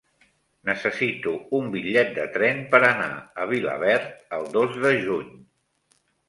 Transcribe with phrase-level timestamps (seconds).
[0.67, 3.11] Necessito un bitllet de tren per anar
[3.45, 5.31] a Vilaverd el dos de juny.